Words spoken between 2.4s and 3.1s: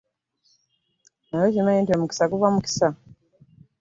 mukisa.